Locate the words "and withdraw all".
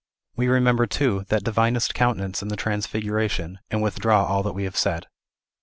3.69-4.41